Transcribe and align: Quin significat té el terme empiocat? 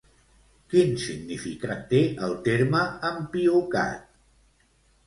Quin 0.73 0.95
significat 1.03 1.85
té 1.93 2.01
el 2.29 2.35
terme 2.49 2.83
empiocat? 3.15 4.11